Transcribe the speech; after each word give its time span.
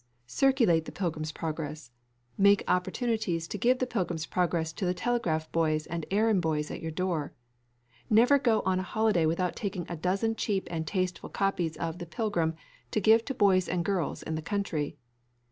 Circulate 0.25 0.85
the 0.85 0.91
Pilgrim's 0.91 1.31
Progress. 1.31 1.91
Make 2.35 2.63
opportunities 2.67 3.47
to 3.47 3.57
give 3.59 3.77
the 3.77 3.85
Pilgrim's 3.85 4.25
Progress 4.25 4.73
to 4.73 4.83
the 4.85 4.95
telegraph 4.95 5.51
boys 5.51 5.85
and 5.85 6.07
errand 6.09 6.41
boys 6.41 6.71
at 6.71 6.81
your 6.81 6.89
door. 6.89 7.33
Never 8.09 8.39
go 8.39 8.61
on 8.65 8.79
a 8.79 8.89
holiday 8.97 9.27
without 9.27 9.55
taking 9.55 9.85
a 9.87 9.95
dozen 9.95 10.33
cheap 10.35 10.67
and 10.71 10.87
tasteful 10.87 11.29
copies 11.29 11.77
of 11.77 11.99
The 11.99 12.07
Pilgrim 12.07 12.55
to 12.89 12.99
give 12.99 13.23
to 13.25 13.35
boys 13.35 13.69
and 13.69 13.85
girls 13.85 14.23
in 14.23 14.33
the 14.33 14.41
country. 14.41 14.97